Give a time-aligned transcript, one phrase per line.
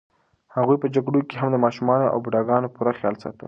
[0.55, 3.39] هغوی په جګړو کې هم د ماشومانو او بوډاګانو پوره خیال ساته.